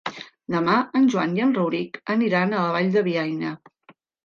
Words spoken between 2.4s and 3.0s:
a la Vall